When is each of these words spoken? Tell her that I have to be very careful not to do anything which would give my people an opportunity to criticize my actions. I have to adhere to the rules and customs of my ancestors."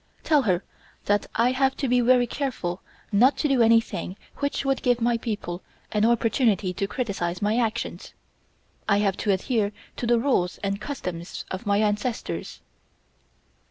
Tell 0.23 0.41
her 0.41 0.63
that 1.05 1.27
I 1.35 1.51
have 1.51 1.77
to 1.77 1.87
be 1.87 2.01
very 2.01 2.25
careful 2.25 2.81
not 3.11 3.37
to 3.37 3.47
do 3.47 3.61
anything 3.61 4.15
which 4.37 4.65
would 4.65 4.81
give 4.81 4.99
my 4.99 5.15
people 5.15 5.61
an 5.91 6.05
opportunity 6.05 6.73
to 6.73 6.87
criticize 6.87 7.39
my 7.39 7.57
actions. 7.59 8.15
I 8.89 8.97
have 8.97 9.15
to 9.17 9.31
adhere 9.31 9.71
to 9.97 10.07
the 10.07 10.17
rules 10.17 10.57
and 10.63 10.81
customs 10.81 11.45
of 11.51 11.67
my 11.67 11.77
ancestors." 11.81 12.61